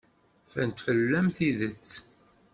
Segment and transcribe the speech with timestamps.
[0.49, 1.89] Ffrent fell-am tidet.